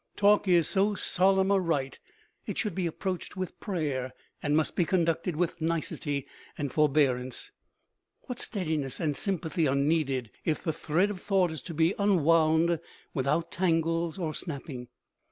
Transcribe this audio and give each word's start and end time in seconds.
Talk 0.15 0.47
is 0.47 0.67
so 0.67 0.95
solemn 0.95 1.51
a 1.51 1.59
rite 1.59 1.99
it 2.47 2.57
should 2.57 2.73
be 2.73 2.87
approached 2.87 3.37
with 3.37 3.59
prayer 3.59 4.13
and 4.41 4.57
must 4.57 4.75
be 4.75 4.83
conducted 4.83 5.35
with 5.35 5.61
nicety 5.61 6.25
and 6.57 6.73
forbearance. 6.73 7.51
What 8.21 8.39
steadiness 8.39 8.99
and 8.99 9.15
sympathy 9.15 9.67
are 9.67 9.75
needed 9.75 10.31
if 10.43 10.63
the 10.63 10.73
thread 10.73 11.11
of 11.11 11.19
thought 11.21 11.51
is 11.51 11.61
to 11.61 11.75
be 11.75 11.93
unwound 11.99 12.79
without 13.13 13.51
tangles 13.51 14.17
or 14.17 14.33
snapping! 14.33 14.87